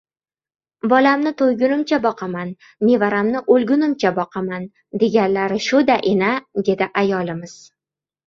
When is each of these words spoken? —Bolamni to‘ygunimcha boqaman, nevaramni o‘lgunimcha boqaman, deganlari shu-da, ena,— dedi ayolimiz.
—Bolamni 0.91 1.31
to‘ygunimcha 1.41 1.97
boqaman, 2.05 2.53
nevaramni 2.89 3.43
o‘lgunimcha 3.55 4.11
boqaman, 4.17 4.65
deganlari 5.03 5.61
shu-da, 5.67 5.99
ena,— 6.13 6.31
dedi 6.71 6.89
ayolimiz. 7.03 7.55